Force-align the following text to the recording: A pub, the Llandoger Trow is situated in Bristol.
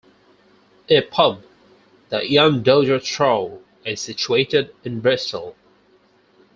A 0.89 1.01
pub, 1.01 1.43
the 2.09 2.21
Llandoger 2.21 2.99
Trow 3.03 3.61
is 3.85 4.01
situated 4.01 4.73
in 4.83 4.99
Bristol. 4.99 5.55